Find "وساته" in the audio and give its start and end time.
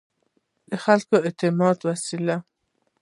1.83-2.35